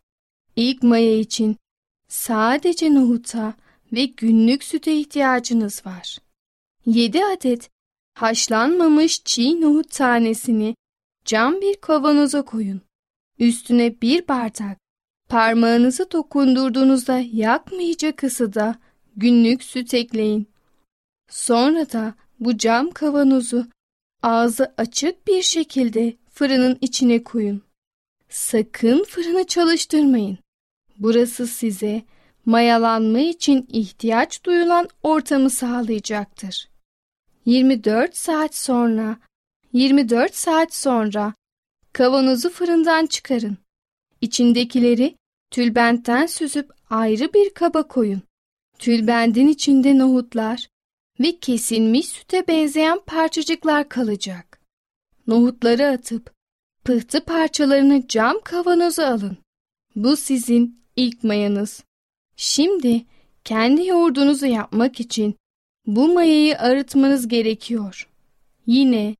İlk 0.56 0.82
maya 0.82 1.18
için 1.18 1.56
sadece 2.08 2.94
nohuta 2.94 3.54
ve 3.92 4.04
günlük 4.04 4.64
süte 4.64 4.96
ihtiyacınız 4.96 5.86
var. 5.86 6.18
7 6.86 7.24
adet 7.24 7.70
haşlanmamış 8.14 9.24
çiğ 9.24 9.60
nohut 9.60 9.90
tanesini 9.90 10.76
cam 11.24 11.60
bir 11.60 11.76
kavanoza 11.76 12.42
koyun. 12.42 12.80
Üstüne 13.38 14.00
bir 14.00 14.28
bardak 14.28 14.85
parmağınızı 15.28 16.10
dokundurduğunuzda 16.12 17.22
yakmayacak 17.32 18.24
ısıda 18.24 18.74
günlük 19.16 19.62
süt 19.62 19.94
ekleyin. 19.94 20.48
Sonra 21.28 21.92
da 21.92 22.14
bu 22.40 22.58
cam 22.58 22.90
kavanozu 22.90 23.66
ağzı 24.22 24.74
açık 24.76 25.26
bir 25.26 25.42
şekilde 25.42 26.16
fırının 26.30 26.78
içine 26.80 27.22
koyun. 27.22 27.62
Sakın 28.28 29.04
fırını 29.04 29.46
çalıştırmayın. 29.46 30.38
Burası 30.98 31.46
size 31.46 32.02
mayalanma 32.46 33.18
için 33.18 33.66
ihtiyaç 33.72 34.44
duyulan 34.44 34.88
ortamı 35.02 35.50
sağlayacaktır. 35.50 36.68
24 37.44 38.16
saat 38.16 38.54
sonra 38.54 39.16
24 39.72 40.34
saat 40.34 40.74
sonra 40.74 41.34
kavanozu 41.92 42.50
fırından 42.50 43.06
çıkarın. 43.06 43.58
İçindekileri 44.20 45.16
tülbentten 45.50 46.26
süzüp 46.26 46.70
ayrı 46.90 47.32
bir 47.34 47.54
kaba 47.54 47.88
koyun. 47.88 48.22
Tülbendin 48.78 49.48
içinde 49.48 49.98
nohutlar 49.98 50.68
ve 51.20 51.38
kesilmiş 51.38 52.06
süte 52.06 52.48
benzeyen 52.48 53.00
parçacıklar 53.06 53.88
kalacak. 53.88 54.60
nohutları 55.26 55.86
atıp 55.86 56.34
pıhtı 56.84 57.24
parçalarını 57.24 58.08
cam 58.08 58.40
kavanoza 58.44 59.06
alın. 59.06 59.36
Bu 59.96 60.16
sizin 60.16 60.82
ilk 60.96 61.24
mayanız. 61.24 61.84
Şimdi 62.36 63.04
kendi 63.44 63.86
yoğurdunuzu 63.86 64.46
yapmak 64.46 65.00
için 65.00 65.34
bu 65.86 66.14
mayayı 66.14 66.58
arıtmanız 66.58 67.28
gerekiyor. 67.28 68.08
Yine 68.66 69.16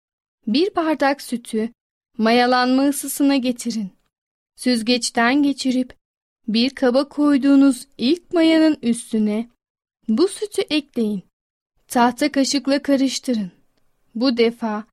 bir 0.46 0.74
bardak 0.76 1.22
sütü 1.22 1.72
mayalanma 2.18 2.88
ısısına 2.88 3.36
getirin. 3.36 3.95
Süzgeçten 4.56 5.42
geçirip 5.42 5.94
bir 6.48 6.70
kaba 6.70 7.08
koyduğunuz 7.08 7.86
ilk 7.98 8.32
mayanın 8.32 8.76
üstüne 8.82 9.48
bu 10.08 10.28
sütü 10.28 10.62
ekleyin. 10.62 11.22
Tahta 11.88 12.32
kaşıkla 12.32 12.82
karıştırın. 12.82 13.50
Bu 14.14 14.36
defa 14.36 14.84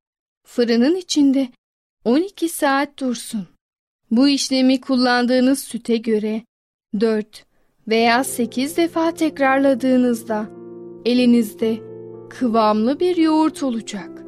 fırının 0.47 0.95
içinde 0.95 1.49
12 2.05 2.49
saat 2.49 2.99
dursun. 2.99 3.47
Bu 4.11 4.27
işlemi 4.27 4.81
kullandığınız 4.81 5.59
süte 5.59 5.97
göre 5.97 6.43
4 6.99 7.45
veya 7.87 8.23
8 8.23 8.77
defa 8.77 9.13
tekrarladığınızda 9.13 10.49
elinizde 11.05 11.79
kıvamlı 12.29 12.99
bir 12.99 13.17
yoğurt 13.17 13.63
olacak. 13.63 14.23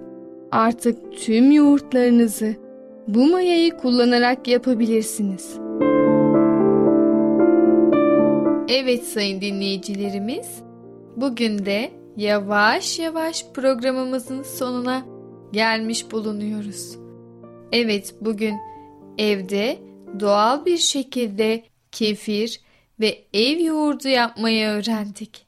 Artık 0.51 1.17
tüm 1.17 1.51
yoğurtlarınızı 1.51 2.64
bu 3.07 3.27
mayayı 3.27 3.77
kullanarak 3.77 4.47
yapabilirsiniz. 4.47 5.57
Evet 8.67 9.03
sayın 9.03 9.41
dinleyicilerimiz, 9.41 10.63
bugün 11.15 11.65
de 11.65 11.91
yavaş 12.17 12.99
yavaş 12.99 13.45
programımızın 13.53 14.43
sonuna 14.43 15.05
gelmiş 15.51 16.11
bulunuyoruz. 16.11 16.97
Evet 17.71 18.15
bugün 18.21 18.55
evde 19.17 19.77
doğal 20.19 20.65
bir 20.65 20.77
şekilde 20.77 21.63
kefir 21.91 22.61
ve 22.99 23.25
ev 23.33 23.59
yoğurdu 23.59 24.07
yapmayı 24.07 24.67
öğrendik. 24.67 25.45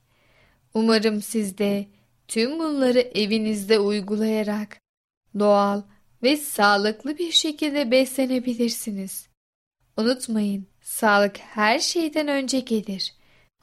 Umarım 0.74 1.22
siz 1.22 1.58
de 1.58 1.86
tüm 2.28 2.60
bunları 2.60 3.00
evinizde 3.00 3.80
uygulayarak 3.80 4.78
doğal 5.40 5.82
ve 6.24 6.38
sağlıklı 6.38 7.18
bir 7.18 7.32
şekilde 7.32 7.92
beslenebilirsiniz. 7.92 9.28
Unutmayın, 9.98 10.68
sağlık 10.82 11.38
her 11.38 11.80
şeyden 11.80 12.28
önce 12.28 12.60
gelir 12.60 13.14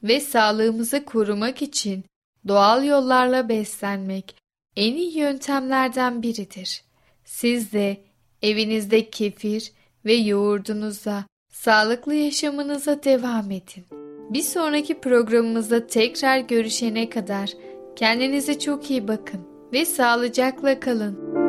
ve 0.03 0.19
sağlığımızı 0.19 1.05
korumak 1.05 1.61
için 1.61 2.05
doğal 2.47 2.85
yollarla 2.85 3.49
beslenmek 3.49 4.35
en 4.75 4.95
iyi 4.95 5.17
yöntemlerden 5.17 6.23
biridir. 6.23 6.83
Siz 7.25 7.73
de 7.73 7.97
evinizde 8.41 9.09
kefir 9.09 9.71
ve 10.05 10.13
yoğurdunuzla 10.13 11.25
sağlıklı 11.53 12.15
yaşamınıza 12.15 13.03
devam 13.03 13.51
edin. 13.51 13.85
Bir 14.29 14.41
sonraki 14.41 14.99
programımızda 15.01 15.87
tekrar 15.87 16.39
görüşene 16.39 17.09
kadar 17.09 17.49
kendinize 17.95 18.59
çok 18.59 18.91
iyi 18.91 19.07
bakın 19.07 19.41
ve 19.73 19.85
sağlıcakla 19.85 20.79
kalın. 20.79 21.44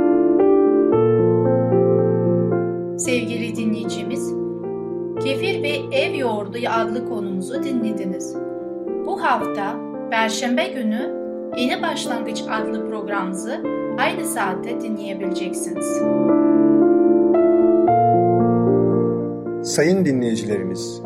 Sevgili 2.98 3.56
dinleyicimiz, 3.56 4.34
Kefir 5.24 5.62
ve 5.62 5.96
Ev 5.96 6.14
Yoğurdu 6.14 6.58
adlı 6.70 7.08
konumuzu 7.08 7.62
dinlediniz. 7.62 8.36
Bu 9.06 9.22
hafta 9.22 9.76
Perşembe 10.10 10.66
günü 10.66 11.14
Yeni 11.56 11.82
Başlangıç 11.82 12.42
adlı 12.50 12.90
programımızı 12.90 13.62
aynı 13.98 14.24
saatte 14.24 14.80
dinleyebileceksiniz. 14.80 15.86
Sayın 19.74 20.04
dinleyicilerimiz, 20.04 21.02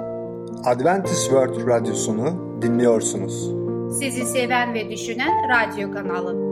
Adventist 0.64 1.25
World 1.25 1.66
Radyosunu 1.66 2.62
dinliyorsunuz. 2.62 3.52
Sizi 3.99 4.25
seven 4.25 4.75
ve 4.75 4.91
düşünen 4.91 5.32
radyo 5.49 5.93
kanalı. 5.93 6.50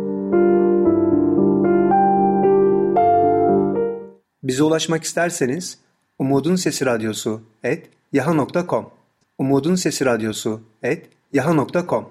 Bize 4.42 4.62
ulaşmak 4.62 5.04
isterseniz 5.04 5.78
Umutun 6.18 6.56
Sesi 6.56 6.86
Radyosu 6.86 7.42
et 7.64 7.90
yaha.com 8.12 8.90
Umutun 9.38 9.74
Sesi 9.74 10.04
Radyosu 10.04 10.60
et 10.82 11.06
yaha.com 11.32 12.04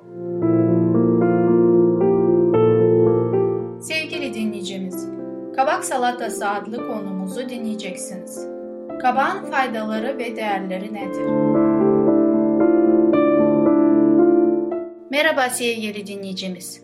Sevgili 3.82 4.34
dinleyicimiz, 4.34 5.08
kabak 5.56 5.86
salatası 5.86 6.50
adlı 6.50 6.88
konumuzu 6.88 7.50
dinleyeceksiniz. 7.50 8.48
Kabağın 9.02 9.52
faydaları 9.52 10.18
ve 10.18 10.36
değerleri 10.36 10.94
nedir? 10.94 11.26
Merhaba 15.12 15.50
sevgili 15.50 16.08
dinleyicimiz. 16.08 16.82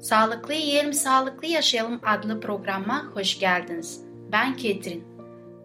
Sağlıklı 0.00 0.54
Yiyelim 0.54 0.92
Sağlıklı 0.92 1.46
Yaşayalım 1.46 2.00
adlı 2.02 2.40
programa 2.40 3.04
hoş 3.14 3.38
geldiniz. 3.38 4.11
Ben 4.32 4.56
Ketrin. 4.56 5.04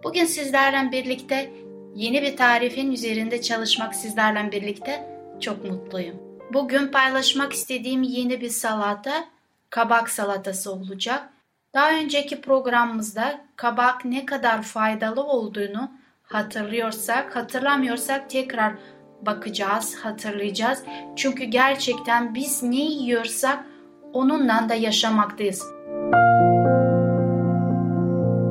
Bugün 0.03 0.25
sizlerle 0.25 0.91
birlikte 0.91 1.51
yeni 1.95 2.21
bir 2.21 2.37
tarifin 2.37 2.91
üzerinde 2.91 3.41
çalışmak 3.41 3.95
sizlerle 3.95 4.51
birlikte 4.51 5.09
çok 5.39 5.65
mutluyum. 5.65 6.15
Bugün 6.53 6.87
paylaşmak 6.87 7.53
istediğim 7.53 8.03
yeni 8.03 8.41
bir 8.41 8.49
salata 8.49 9.25
kabak 9.69 10.09
salatası 10.09 10.73
olacak. 10.73 11.29
Daha 11.73 11.91
önceki 11.91 12.41
programımızda 12.41 13.41
kabak 13.55 14.05
ne 14.05 14.25
kadar 14.25 14.61
faydalı 14.61 15.23
olduğunu 15.23 15.91
hatırlıyorsak, 16.23 17.35
hatırlamıyorsak 17.35 18.29
tekrar 18.29 18.73
bakacağız, 19.21 19.95
hatırlayacağız. 19.95 20.83
Çünkü 21.15 21.43
gerçekten 21.43 22.35
biz 22.35 22.63
ne 22.63 22.81
yiyorsak 22.81 23.65
onunla 24.13 24.69
da 24.69 24.73
yaşamaktayız. 24.73 25.76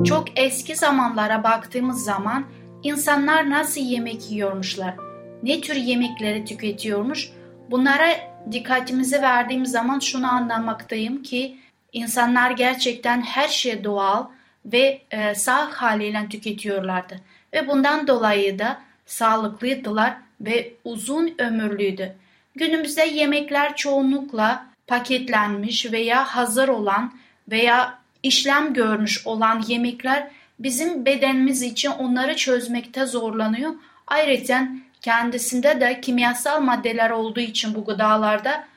Çok 0.07 0.39
eski 0.39 0.75
zamanlara 0.75 1.43
baktığımız 1.43 2.03
zaman 2.03 2.45
insanlar 2.83 3.49
nasıl 3.49 3.81
yemek 3.81 4.31
yiyormuşlar, 4.31 4.95
ne 5.43 5.61
tür 5.61 5.75
yemekleri 5.75 6.45
tüketiyormuş 6.45 7.29
bunlara 7.71 8.07
dikkatimizi 8.51 9.21
verdiğim 9.21 9.65
zaman 9.65 9.99
şunu 9.99 10.31
anlamaktayım 10.31 11.23
ki 11.23 11.57
insanlar 11.93 12.51
gerçekten 12.51 13.21
her 13.21 13.47
şey 13.47 13.83
doğal 13.83 14.25
ve 14.65 15.01
e, 15.11 15.35
sağ 15.35 15.71
haliyle 15.71 16.29
tüketiyorlardı. 16.29 17.21
Ve 17.53 17.67
bundan 17.67 18.07
dolayı 18.07 18.59
da 18.59 18.81
sağlıklıydılar 19.05 20.13
ve 20.41 20.73
uzun 20.83 21.35
ömürlüydü. 21.37 22.15
Günümüzde 22.55 23.03
yemekler 23.03 23.75
çoğunlukla 23.75 24.65
paketlenmiş 24.87 25.91
veya 25.91 26.23
hazır 26.23 26.67
olan 26.67 27.13
veya 27.51 27.99
işlem 28.27 28.73
görmüş 28.73 29.27
olan 29.27 29.63
yemekler 29.67 30.27
bizim 30.59 31.05
bedenimiz 31.05 31.61
için 31.61 31.89
onları 31.89 32.35
çözmekte 32.35 33.05
zorlanıyor. 33.05 33.73
Ayrıca 34.07 34.67
kendisinde 35.01 35.81
de 35.81 36.01
kimyasal 36.01 36.61
maddeler 36.61 37.09
olduğu 37.09 37.39
için 37.39 37.75
bu 37.75 37.85
gıdalarda 37.85 38.67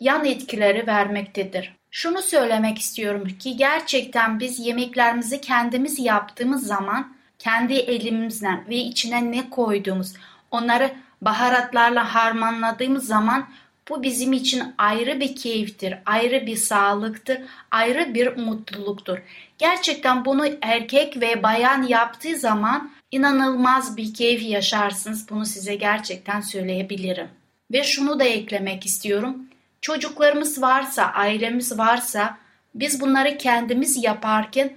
yan 0.00 0.24
etkileri 0.24 0.86
vermektedir. 0.86 1.74
Şunu 1.90 2.22
söylemek 2.22 2.78
istiyorum 2.78 3.28
ki 3.38 3.56
gerçekten 3.56 4.40
biz 4.40 4.58
yemeklerimizi 4.58 5.40
kendimiz 5.40 5.98
yaptığımız 5.98 6.66
zaman 6.66 7.12
kendi 7.38 7.74
elimizle 7.74 8.64
ve 8.68 8.76
içine 8.76 9.32
ne 9.32 9.50
koyduğumuz 9.50 10.14
onları 10.50 10.90
baharatlarla 11.22 12.14
harmanladığımız 12.14 13.06
zaman 13.06 13.48
bu 13.88 14.02
bizim 14.02 14.32
için 14.32 14.62
ayrı 14.78 15.20
bir 15.20 15.36
keyiftir, 15.36 15.94
ayrı 16.06 16.46
bir 16.46 16.56
sağlıktır, 16.56 17.38
ayrı 17.70 18.14
bir 18.14 18.36
mutluluktur. 18.36 19.18
Gerçekten 19.58 20.24
bunu 20.24 20.46
erkek 20.62 21.20
ve 21.20 21.42
bayan 21.42 21.82
yaptığı 21.82 22.36
zaman 22.36 22.90
inanılmaz 23.10 23.96
bir 23.96 24.14
keyif 24.14 24.42
yaşarsınız. 24.42 25.30
Bunu 25.30 25.46
size 25.46 25.74
gerçekten 25.74 26.40
söyleyebilirim. 26.40 27.28
Ve 27.72 27.84
şunu 27.84 28.20
da 28.20 28.24
eklemek 28.24 28.86
istiyorum. 28.86 29.36
Çocuklarımız 29.80 30.62
varsa, 30.62 31.04
ailemiz 31.04 31.78
varsa 31.78 32.38
biz 32.74 33.00
bunları 33.00 33.38
kendimiz 33.38 34.04
yaparken 34.04 34.72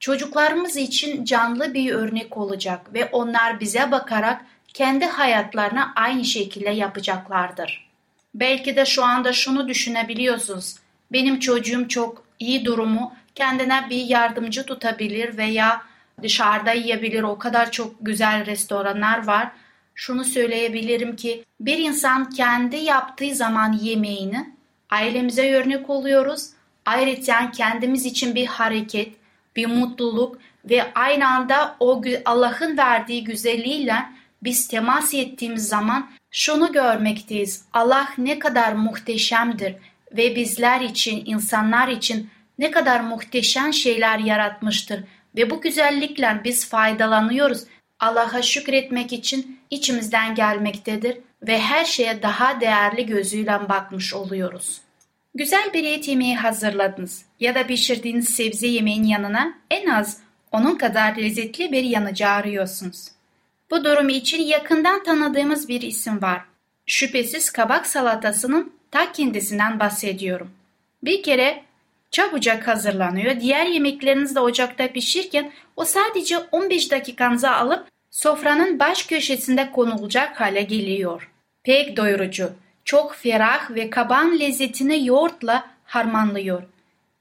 çocuklarımız 0.00 0.76
için 0.76 1.24
canlı 1.24 1.74
bir 1.74 1.92
örnek 1.92 2.36
olacak 2.36 2.94
ve 2.94 3.08
onlar 3.12 3.60
bize 3.60 3.90
bakarak 3.90 4.44
kendi 4.74 5.04
hayatlarına 5.04 5.92
aynı 5.96 6.24
şekilde 6.24 6.70
yapacaklardır. 6.70 7.91
Belki 8.34 8.76
de 8.76 8.84
şu 8.84 9.04
anda 9.04 9.32
şunu 9.32 9.68
düşünebiliyorsunuz. 9.68 10.76
Benim 11.12 11.38
çocuğum 11.38 11.88
çok 11.88 12.24
iyi 12.38 12.64
durumu 12.64 13.14
kendine 13.34 13.86
bir 13.90 14.04
yardımcı 14.04 14.66
tutabilir 14.66 15.36
veya 15.36 15.82
dışarıda 16.22 16.72
yiyebilir. 16.72 17.22
O 17.22 17.38
kadar 17.38 17.70
çok 17.70 17.94
güzel 18.00 18.46
restoranlar 18.46 19.26
var. 19.26 19.48
Şunu 19.94 20.24
söyleyebilirim 20.24 21.16
ki 21.16 21.44
bir 21.60 21.78
insan 21.78 22.30
kendi 22.30 22.76
yaptığı 22.76 23.34
zaman 23.34 23.72
yemeğini 23.72 24.52
ailemize 24.90 25.54
örnek 25.54 25.90
oluyoruz. 25.90 26.50
Ayrıca 26.86 27.50
kendimiz 27.50 28.06
için 28.06 28.34
bir 28.34 28.46
hareket, 28.46 29.14
bir 29.56 29.66
mutluluk 29.66 30.38
ve 30.64 30.92
aynı 30.94 31.28
anda 31.28 31.76
o 31.80 32.02
Allah'ın 32.24 32.78
verdiği 32.78 33.24
güzelliğiyle 33.24 33.96
biz 34.42 34.68
temas 34.68 35.14
ettiğimiz 35.14 35.68
zaman 35.68 36.10
şunu 36.30 36.72
görmekteyiz. 36.72 37.64
Allah 37.72 38.08
ne 38.18 38.38
kadar 38.38 38.72
muhteşemdir 38.72 39.74
ve 40.16 40.36
bizler 40.36 40.80
için, 40.80 41.22
insanlar 41.26 41.88
için 41.88 42.30
ne 42.58 42.70
kadar 42.70 43.00
muhteşem 43.00 43.72
şeyler 43.72 44.18
yaratmıştır 44.18 45.04
ve 45.36 45.50
bu 45.50 45.60
güzellikle 45.60 46.40
biz 46.44 46.68
faydalanıyoruz. 46.68 47.64
Allah'a 48.00 48.42
şükretmek 48.42 49.12
için 49.12 49.60
içimizden 49.70 50.34
gelmektedir 50.34 51.18
ve 51.42 51.60
her 51.60 51.84
şeye 51.84 52.22
daha 52.22 52.60
değerli 52.60 53.06
gözüyle 53.06 53.68
bakmış 53.68 54.14
oluyoruz. 54.14 54.80
Güzel 55.34 55.72
bir 55.74 55.84
et 55.84 56.08
yemeği 56.08 56.36
hazırladınız 56.36 57.24
ya 57.40 57.54
da 57.54 57.66
pişirdiğiniz 57.66 58.28
sebze 58.28 58.66
yemeğin 58.66 59.04
yanına 59.04 59.54
en 59.70 59.86
az 59.86 60.20
onun 60.52 60.74
kadar 60.74 61.16
lezzetli 61.16 61.72
bir 61.72 61.84
yanıcı 61.84 62.28
arıyorsunuz. 62.28 63.08
Bu 63.72 63.84
durum 63.84 64.08
için 64.08 64.42
yakından 64.42 65.02
tanıdığımız 65.02 65.68
bir 65.68 65.82
isim 65.82 66.22
var. 66.22 66.40
Şüphesiz 66.86 67.50
kabak 67.50 67.86
salatasının 67.86 68.72
ta 68.90 69.12
kendisinden 69.12 69.80
bahsediyorum. 69.80 70.50
Bir 71.04 71.22
kere 71.22 71.62
çabucak 72.10 72.68
hazırlanıyor. 72.68 73.40
Diğer 73.40 73.66
yemekleriniz 73.66 74.34
de 74.34 74.40
ocakta 74.40 74.88
pişirken 74.88 75.52
o 75.76 75.84
sadece 75.84 76.38
15 76.38 76.90
dakikanızı 76.90 77.50
alıp 77.50 77.88
sofranın 78.10 78.78
baş 78.78 79.06
köşesinde 79.06 79.70
konulacak 79.70 80.40
hale 80.40 80.62
geliyor. 80.62 81.30
Pek 81.62 81.96
doyurucu, 81.96 82.52
çok 82.84 83.14
ferah 83.14 83.70
ve 83.70 83.90
kaban 83.90 84.40
lezzetini 84.40 85.06
yoğurtla 85.06 85.70
harmanlıyor. 85.84 86.62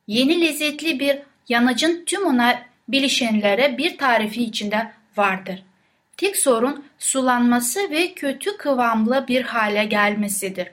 Yeni 0.08 0.42
lezzetli 0.42 1.00
bir 1.00 1.20
yanıcın 1.50 2.04
tüm 2.06 2.26
ona 2.26 2.62
bilişenlere 2.88 3.78
bir 3.78 3.98
tarifi 3.98 4.44
içinde 4.44 4.92
vardır. 5.18 5.64
Tek 6.22 6.38
sorun 6.38 6.86
sulanması 7.00 7.92
ve 7.92 8.14
kötü 8.14 8.58
kıvamlı 8.58 9.26
bir 9.28 9.42
hale 9.42 9.86
gelmesidir. 9.86 10.68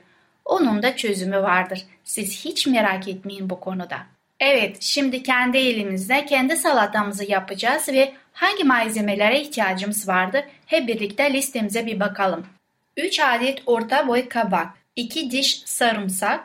Onun 0.45 0.83
da 0.83 0.95
çözümü 0.95 1.41
vardır. 1.41 1.81
Siz 2.03 2.45
hiç 2.45 2.67
merak 2.67 3.07
etmeyin 3.07 3.49
bu 3.49 3.59
konuda. 3.59 3.97
Evet, 4.39 4.81
şimdi 4.81 5.23
kendi 5.23 5.57
elimizde 5.57 6.25
kendi 6.25 6.55
salatamızı 6.55 7.31
yapacağız 7.31 7.89
ve 7.89 8.13
hangi 8.33 8.63
malzemelere 8.63 9.41
ihtiyacımız 9.41 10.07
vardır 10.07 10.43
hep 10.65 10.87
birlikte 10.87 11.33
listemize 11.33 11.85
bir 11.85 11.99
bakalım. 11.99 12.45
3 12.97 13.19
adet 13.19 13.61
orta 13.65 14.07
boy 14.07 14.29
kabak, 14.29 14.67
2 14.95 15.31
diş 15.31 15.61
sarımsak, 15.65 16.43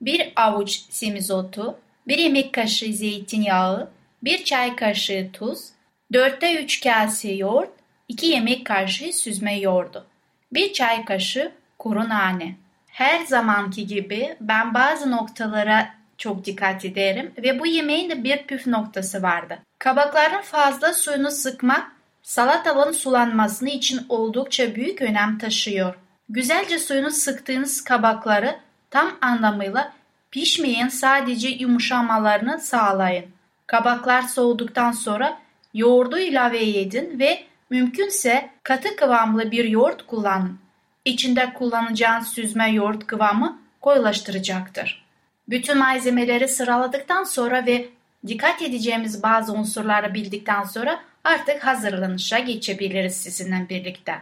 1 0.00 0.32
avuç 0.36 0.70
semizotu, 0.90 1.78
1 2.08 2.18
yemek 2.18 2.52
kaşığı 2.52 2.92
zeytinyağı, 2.92 3.90
1 4.22 4.44
çay 4.44 4.76
kaşığı 4.76 5.30
tuz, 5.32 5.68
4'te 6.12 6.62
3 6.62 6.80
kase 6.80 7.32
yoğurt, 7.32 7.73
2 8.08 8.26
yemek 8.26 8.66
kaşığı 8.66 9.12
süzme 9.12 9.58
yoğurdu, 9.58 10.06
1 10.52 10.72
çay 10.72 11.04
kaşığı 11.04 11.52
kuru 11.78 12.08
nane. 12.08 12.56
Her 12.88 13.24
zamanki 13.24 13.86
gibi 13.86 14.36
ben 14.40 14.74
bazı 14.74 15.10
noktalara 15.10 15.94
çok 16.18 16.44
dikkat 16.44 16.84
ederim 16.84 17.32
ve 17.38 17.60
bu 17.60 17.66
yemeğin 17.66 18.10
de 18.10 18.24
bir 18.24 18.46
püf 18.46 18.66
noktası 18.66 19.22
vardı. 19.22 19.58
Kabakların 19.78 20.42
fazla 20.42 20.94
suyunu 20.94 21.30
sıkmak 21.30 21.92
salatalığın 22.22 22.92
sulanmasını 22.92 23.70
için 23.70 24.06
oldukça 24.08 24.74
büyük 24.74 25.02
önem 25.02 25.38
taşıyor. 25.38 25.94
Güzelce 26.28 26.78
suyunu 26.78 27.10
sıktığınız 27.10 27.84
kabakları 27.84 28.56
tam 28.90 29.18
anlamıyla 29.20 29.92
pişmeyen 30.30 30.88
sadece 30.88 31.48
yumuşamalarını 31.48 32.60
sağlayın. 32.60 33.24
Kabaklar 33.66 34.22
soğuduktan 34.22 34.92
sonra 34.92 35.38
yoğurdu 35.74 36.18
ilave 36.18 36.80
edin 36.80 37.18
ve 37.18 37.44
mümkünse 37.74 38.50
katı 38.62 38.96
kıvamlı 38.96 39.50
bir 39.50 39.64
yoğurt 39.64 40.06
kullanın. 40.06 40.58
İçinde 41.04 41.52
kullanacağınız 41.52 42.28
süzme 42.28 42.70
yoğurt 42.70 43.06
kıvamı 43.06 43.58
koyulaştıracaktır. 43.80 45.04
Bütün 45.48 45.78
malzemeleri 45.78 46.48
sıraladıktan 46.48 47.24
sonra 47.24 47.66
ve 47.66 47.88
dikkat 48.26 48.62
edeceğimiz 48.62 49.22
bazı 49.22 49.52
unsurları 49.52 50.14
bildikten 50.14 50.62
sonra 50.62 51.00
artık 51.24 51.66
hazırlanışa 51.66 52.38
geçebiliriz 52.38 53.16
sizinle 53.16 53.66
birlikte. 53.68 54.14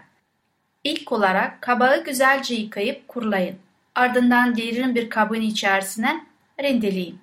İlk 0.85 1.13
olarak 1.13 1.63
kabağı 1.63 2.05
güzelce 2.05 2.55
yıkayıp 2.55 3.09
kurulayın. 3.09 3.57
Ardından 3.95 4.57
derin 4.57 4.95
bir 4.95 5.11
kabın 5.11 5.41
içerisine 5.41 6.25
rendeleyin. 6.63 7.19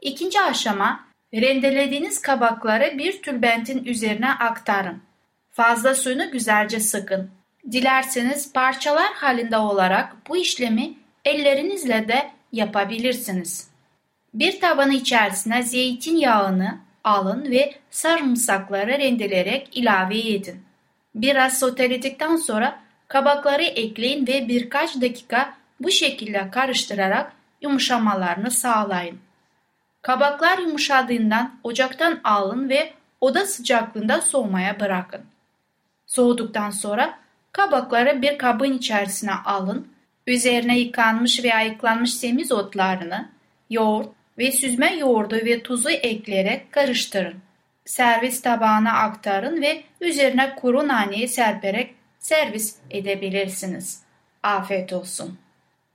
İkinci 0.00 0.40
aşama 0.40 1.04
rendelediğiniz 1.34 2.22
kabakları 2.22 2.98
bir 2.98 3.22
tülbentin 3.22 3.84
üzerine 3.84 4.32
aktarın. 4.32 5.07
Fazla 5.58 5.94
suyunu 5.94 6.30
güzelce 6.30 6.80
sıkın. 6.80 7.30
Dilerseniz 7.72 8.52
parçalar 8.52 9.12
halinde 9.14 9.56
olarak 9.56 10.16
bu 10.28 10.36
işlemi 10.36 10.94
ellerinizle 11.24 12.08
de 12.08 12.30
yapabilirsiniz. 12.52 13.70
Bir 14.34 14.60
tabanı 14.60 14.94
içerisine 14.94 15.62
zeytinyağını 15.62 16.78
alın 17.04 17.50
ve 17.50 17.74
sarımsakları 17.90 18.90
rendeleyerek 18.90 19.76
ilave 19.76 20.18
edin. 20.18 20.62
Biraz 21.14 21.58
soteledikten 21.58 22.36
sonra 22.36 22.78
kabakları 23.08 23.62
ekleyin 23.62 24.26
ve 24.26 24.48
birkaç 24.48 25.00
dakika 25.00 25.54
bu 25.80 25.90
şekilde 25.90 26.50
karıştırarak 26.50 27.32
yumuşamalarını 27.62 28.50
sağlayın. 28.50 29.18
Kabaklar 30.02 30.58
yumuşadığından 30.58 31.54
ocaktan 31.64 32.20
alın 32.24 32.68
ve 32.68 32.92
oda 33.20 33.46
sıcaklığında 33.46 34.20
soğumaya 34.20 34.80
bırakın. 34.80 35.20
Soğuduktan 36.08 36.70
sonra 36.70 37.18
kabakları 37.52 38.22
bir 38.22 38.38
kabın 38.38 38.72
içerisine 38.72 39.32
alın, 39.32 39.88
üzerine 40.26 40.78
yıkanmış 40.78 41.44
ve 41.44 41.54
ayıklanmış 41.54 42.14
semiz 42.14 42.52
otlarını, 42.52 43.28
yoğurt 43.70 44.08
ve 44.38 44.52
süzme 44.52 44.96
yoğurdu 44.96 45.34
ve 45.34 45.62
tuzu 45.62 45.90
ekleyerek 45.90 46.72
karıştırın. 46.72 47.34
Servis 47.84 48.42
tabağına 48.42 48.92
aktarın 48.92 49.62
ve 49.62 49.82
üzerine 50.00 50.54
kuru 50.54 50.88
naneyi 50.88 51.28
serperek 51.28 51.94
servis 52.18 52.76
edebilirsiniz. 52.90 54.02
Afiyet 54.42 54.92
olsun. 54.92 55.38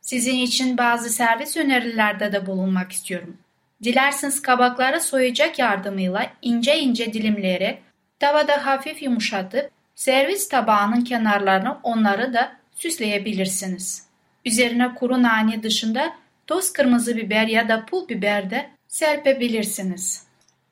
Sizin 0.02 0.36
için 0.36 0.78
bazı 0.78 1.10
servis 1.10 1.58
önerilerde 1.58 2.32
de 2.32 2.46
bulunmak 2.46 2.92
istiyorum. 2.92 3.38
Dilerseniz 3.84 4.42
kabakları 4.42 5.02
soyacak 5.02 5.60
yardımıyla 5.60 6.30
ince 6.42 6.80
ince 6.80 7.14
dilimleyerek 7.14 7.82
tavada 8.20 8.66
hafif 8.66 9.02
yumuşatıp 9.02 9.73
servis 9.96 10.50
tabağının 10.50 11.02
kenarlarını 11.02 11.78
onları 11.84 12.34
da 12.34 12.52
süsleyebilirsiniz. 12.76 14.08
Üzerine 14.46 14.96
kuru 14.96 15.24
nane 15.24 15.64
dışında 15.64 16.14
toz 16.48 16.74
kırmızı 16.74 17.18
biber 17.18 17.48
ya 17.48 17.70
da 17.70 17.86
pul 17.86 18.10
biber 18.10 18.50
de 18.50 18.70
serpebilirsiniz. 18.88 20.28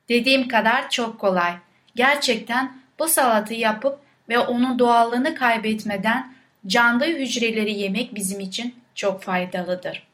Dediğim 0.09 0.47
kadar 0.47 0.89
çok 0.89 1.19
kolay. 1.19 1.53
Gerçekten 1.95 2.71
bu 2.99 3.07
salatı 3.07 3.53
yapıp 3.53 3.99
ve 4.29 4.39
onun 4.39 4.79
doğallığını 4.79 5.35
kaybetmeden 5.35 6.33
canlı 6.67 7.05
hücreleri 7.05 7.73
yemek 7.73 8.15
bizim 8.15 8.39
için 8.39 8.75
çok 8.95 9.23
faydalıdır. 9.23 10.07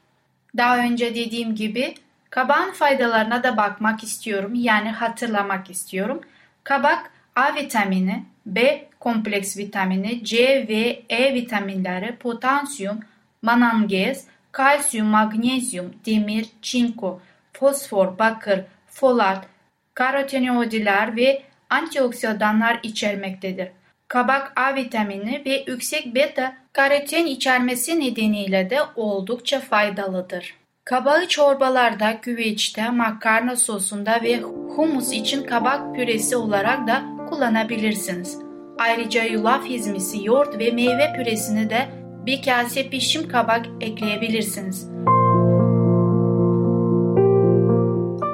Daha 0.57 0.77
önce 0.77 1.15
dediğim 1.15 1.55
gibi 1.55 1.93
kabağın 2.29 2.71
faydalarına 2.71 3.43
da 3.43 3.57
bakmak 3.57 4.03
istiyorum 4.03 4.51
yani 4.55 4.89
hatırlamak 4.89 5.69
istiyorum. 5.69 6.21
Kabak 6.63 7.11
A 7.35 7.55
vitamini, 7.55 8.23
B 8.47 8.87
kompleks 8.99 9.57
vitamini, 9.57 10.23
C 10.23 10.65
ve 10.67 11.01
E 11.09 11.33
vitaminleri, 11.33 12.15
potasyum, 12.15 12.99
manganez, 13.41 14.25
kalsiyum, 14.51 15.07
magnezyum, 15.07 15.93
demir, 16.05 16.45
çinko, 16.61 17.21
fosfor, 17.53 18.19
bakır, 18.19 18.61
folat, 18.87 19.45
karotenoidler 19.93 21.15
ve 21.15 21.41
antioksidanlar 21.69 22.79
içermektedir. 22.83 23.69
Kabak 24.07 24.53
A 24.55 24.75
vitamini 24.75 25.41
ve 25.45 25.63
yüksek 25.67 26.15
beta 26.15 26.57
karoten 26.73 27.25
içermesi 27.25 27.99
nedeniyle 27.99 28.69
de 28.69 28.79
oldukça 28.95 29.59
faydalıdır. 29.59 30.55
Kabağı 30.85 31.27
çorbalarda, 31.27 32.11
güveçte, 32.21 32.89
makarna 32.89 33.55
sosunda 33.55 34.21
ve 34.23 34.39
humus 34.75 35.13
için 35.13 35.43
kabak 35.43 35.95
püresi 35.95 36.35
olarak 36.35 36.87
da 36.87 37.16
kullanabilirsiniz. 37.29 38.39
Ayrıca 38.79 39.23
yulaf 39.23 39.65
hizmisi, 39.65 40.25
yoğurt 40.25 40.59
ve 40.59 40.71
meyve 40.71 41.13
püresini 41.15 41.69
de 41.69 41.85
bir 42.25 42.41
kase 42.41 42.89
pişim 42.89 43.27
kabak 43.27 43.65
ekleyebilirsiniz. 43.81 44.89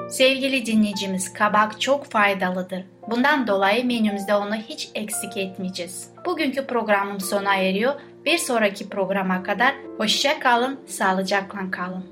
Sevgili 0.09 0.65
dinleyicimiz 0.65 1.33
kabak 1.33 1.81
çok 1.81 2.05
faydalıdır. 2.05 2.83
Bundan 3.09 3.47
dolayı 3.47 3.85
menümüzde 3.85 4.35
onu 4.35 4.55
hiç 4.55 4.89
eksik 4.95 5.37
etmeyeceğiz. 5.37 6.09
Bugünkü 6.25 6.67
programım 6.67 7.19
sona 7.19 7.55
eriyor. 7.55 7.93
Bir 8.25 8.37
sonraki 8.37 8.89
programa 8.89 9.43
kadar 9.43 9.73
hoşça 9.97 10.39
kalın, 10.39 10.79
sağlıcakla 10.87 11.71
kalın. 11.71 12.03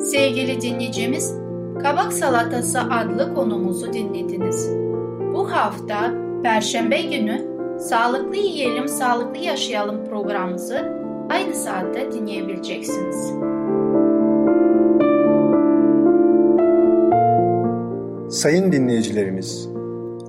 Sevgili 0.00 0.60
dinleyicimiz, 0.60 1.39
Kabak 1.82 2.12
Salatası 2.12 2.80
adlı 2.80 3.34
konumuzu 3.34 3.92
dinlediniz. 3.92 4.70
Bu 5.34 5.52
hafta 5.52 6.14
Perşembe 6.42 7.02
günü 7.02 7.50
Sağlıklı 7.78 8.36
Yiyelim, 8.36 8.88
Sağlıklı 8.88 9.38
Yaşayalım 9.38 10.04
programımızı 10.04 10.92
aynı 11.30 11.54
saatte 11.54 12.12
dinleyebileceksiniz. 12.12 13.32
Sayın 18.40 18.72
dinleyicilerimiz, 18.72 19.68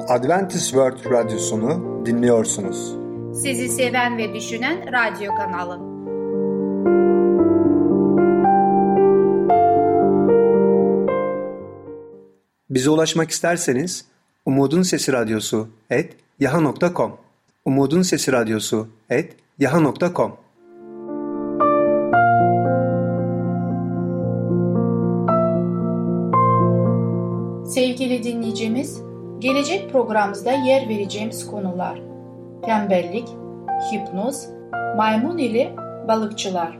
Adventist 0.07 0.65
World 0.65 1.11
Radyosunu 1.11 2.01
dinliyorsunuz. 2.05 2.95
Sizi 3.33 3.69
seven 3.69 4.17
ve 4.17 4.33
düşünen 4.33 4.77
radyo 4.87 5.35
kanalı. 5.35 5.91
Bize 12.71 12.89
ulaşmak 12.89 13.31
isterseniz 13.31 14.05
Umutun 14.45 14.81
Sesi 14.81 15.13
Radyosu 15.13 15.67
et 15.89 16.13
yaha.com 16.39 17.17
Umutun 17.65 18.01
Sesi 18.01 18.31
Radyosu 18.31 18.87
et 19.09 19.33
yaha.com 19.59 20.37
Sevgili 27.65 28.23
dinleyicimiz, 28.23 29.01
gelecek 29.39 29.91
programımızda 29.91 30.51
yer 30.51 30.89
vereceğimiz 30.89 31.47
konular 31.47 32.01
tembellik, 32.65 33.27
hipnoz, 33.91 34.47
maymun 34.97 35.37
ile 35.37 35.75
balıkçılar. 36.07 36.79